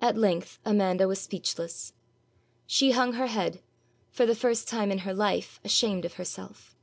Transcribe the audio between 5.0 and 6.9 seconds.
her life ashamed of herself.